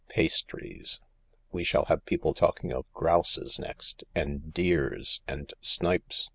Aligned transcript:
'Pastries 0.09 0.99
1' 1.01 1.07
We 1.57 1.63
shall 1.63 1.85
have 1.85 2.07
people 2.07 2.33
talking 2.33 2.73
of' 2.73 2.91
grouses' 2.95 3.59
next, 3.59 4.03
and 4.15 4.51
'deers' 4.51 5.21
and 5.27 5.53
'snipes.' 5.61 6.29